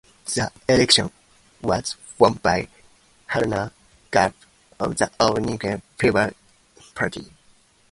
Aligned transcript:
The 0.25 0.51
election 0.67 1.11
was 1.61 1.95
won 2.17 2.33
by 2.41 2.67
Haruna 3.29 3.71
Garba 4.11 4.33
of 4.79 4.97
the 4.97 5.11
All 5.19 5.35
Nigeria 5.35 5.79
Peoples 5.99 6.33
Party. 6.95 7.31